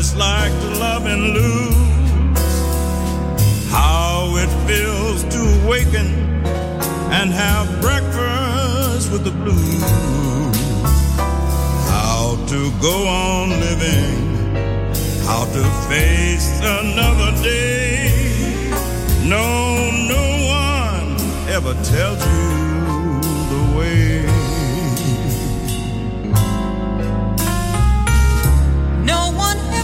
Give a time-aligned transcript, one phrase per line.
[0.00, 1.76] it's like to love and lose.
[3.68, 6.06] How it feels to awaken
[7.18, 10.56] and have breakfast with the blues.
[11.92, 14.54] How to go on living,
[15.28, 16.48] how to face
[16.80, 18.08] another day.
[19.34, 19.46] No,
[20.14, 20.24] no
[20.64, 21.08] one
[21.56, 23.20] ever tells you
[23.52, 24.29] the way.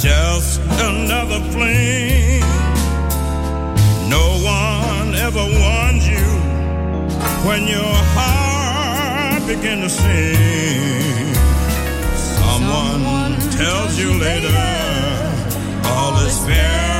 [0.00, 2.40] just another fling.
[4.08, 6.26] No one ever warns you
[7.46, 11.34] when your heart begins to sing.
[12.16, 14.56] Someone, Someone tells you later
[15.84, 16.99] all is fair.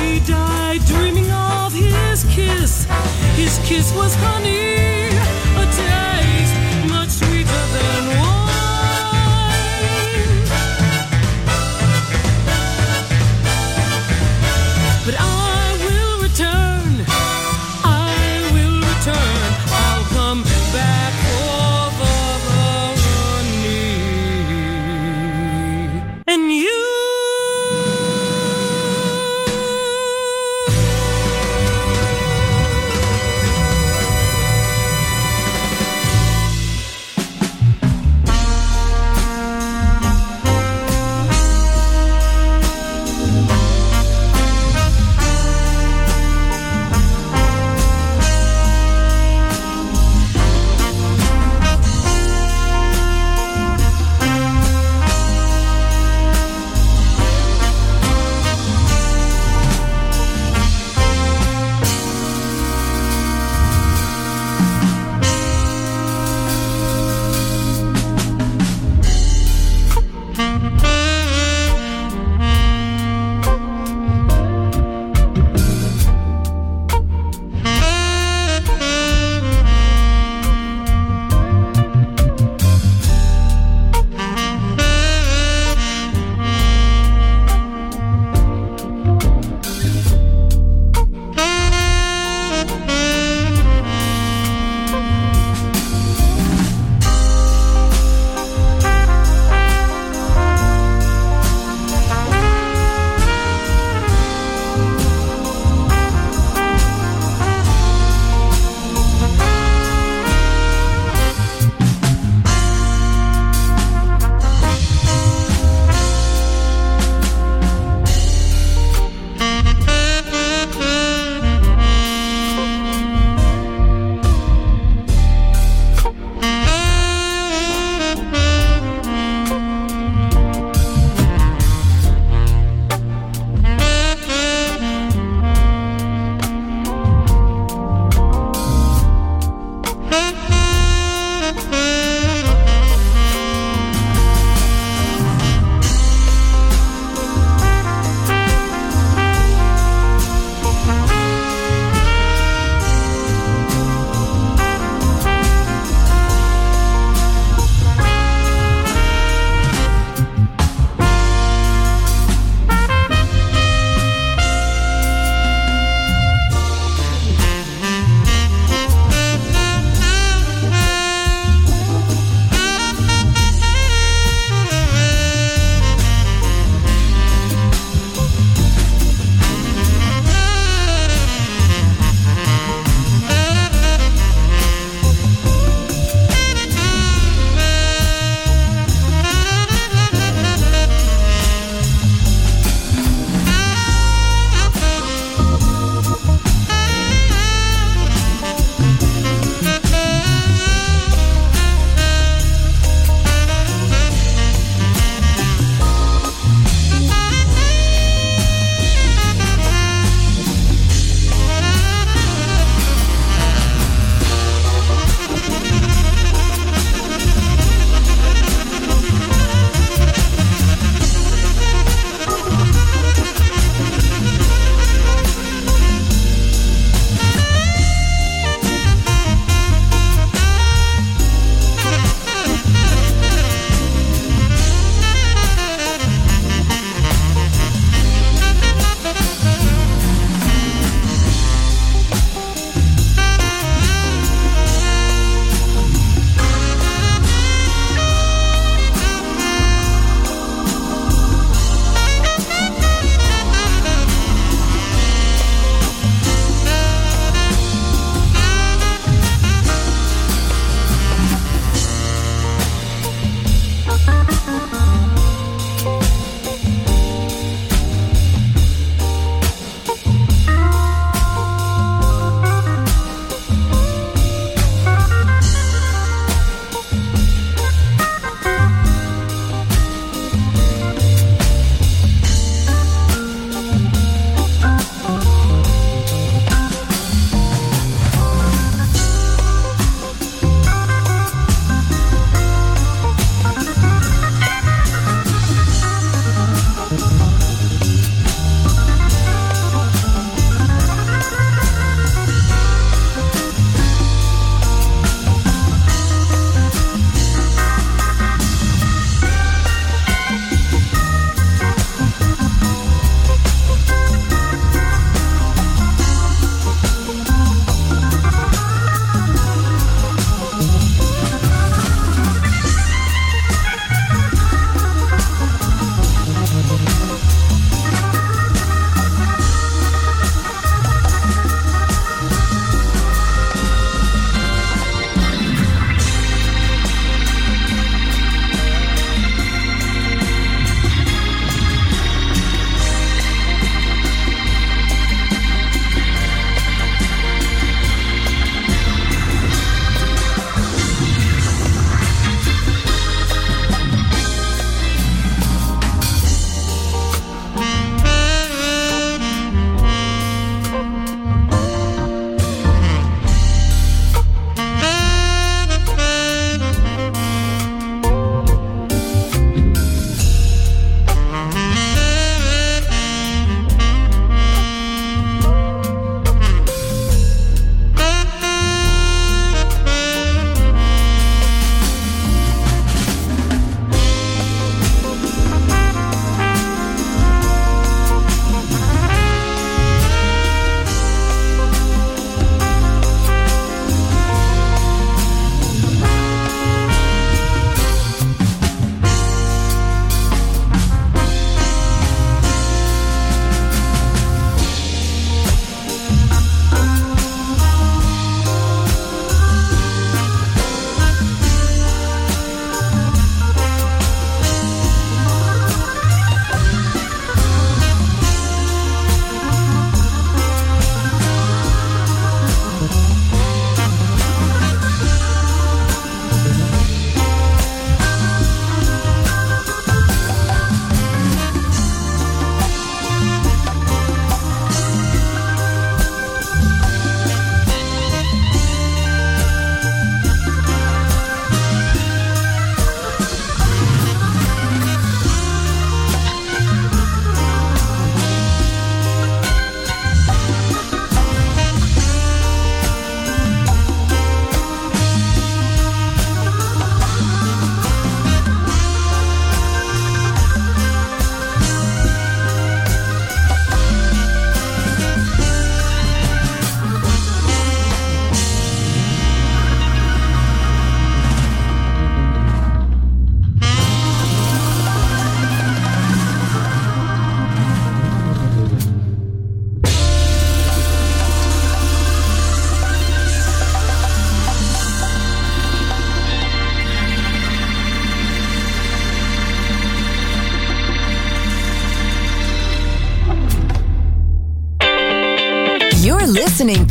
[0.00, 2.86] he died dreaming of his kiss.
[3.36, 5.08] His kiss was honey,
[5.62, 5.64] a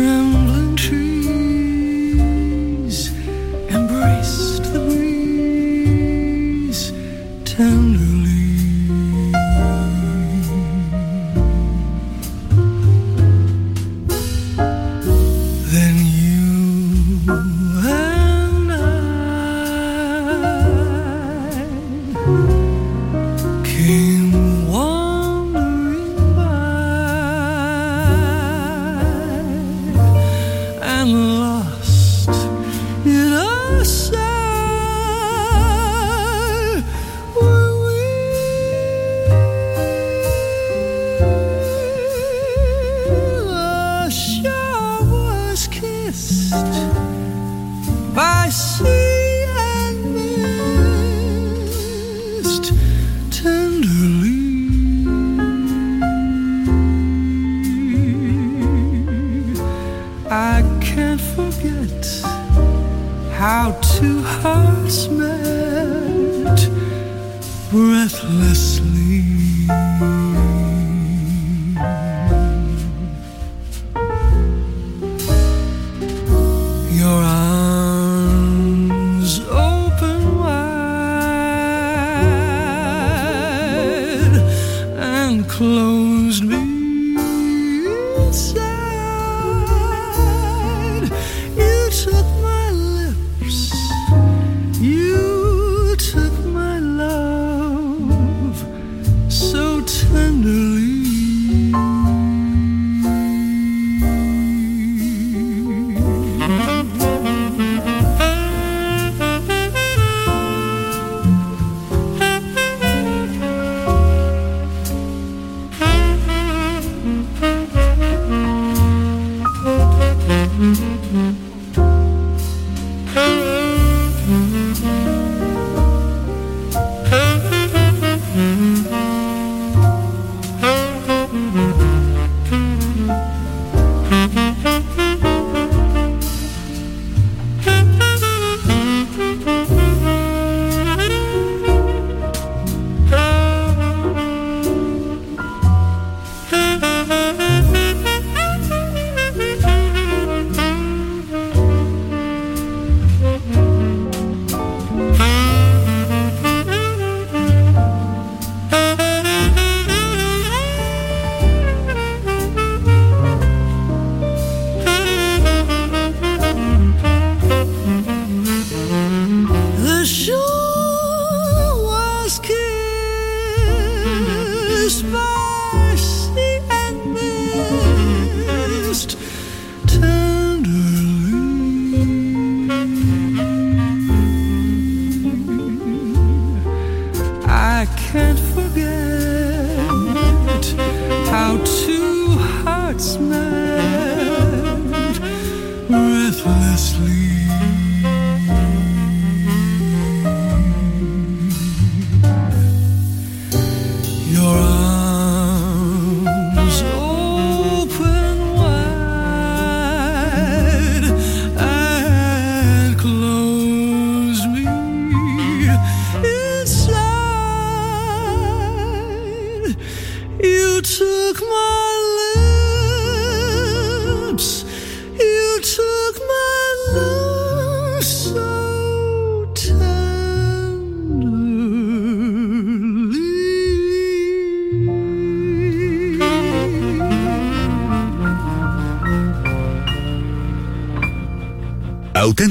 [0.00, 1.03] 让冷却